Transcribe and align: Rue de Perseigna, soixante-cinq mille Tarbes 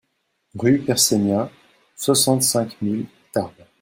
Rue 0.57 0.79
de 0.79 0.83
Perseigna, 0.85 1.51
soixante-cinq 1.95 2.75
mille 2.81 3.05
Tarbes 3.31 3.53